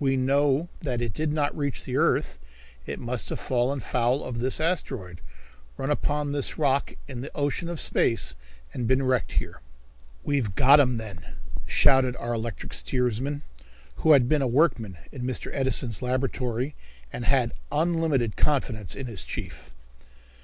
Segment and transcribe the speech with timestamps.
[0.00, 2.40] We know that it did not reach the earth.
[2.86, 5.20] It must have fallen foul of this asteroid,
[5.76, 8.34] run upon this rock in the ocean of space
[8.72, 9.60] and been wrecked here."
[10.24, 11.24] "We've got 'em, then,"
[11.66, 13.42] shouted our electric steersman,
[13.98, 15.52] who had been a workman in Mr.
[15.54, 16.74] Edison's laboratory
[17.12, 19.72] and had unlimited confidence in his chief.